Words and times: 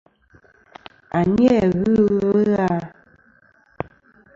A 1.17 1.19
ni-a 1.33 1.59
ghɨ 1.77 1.93
ɨlvɨ 2.05 2.39
na. 2.53 2.67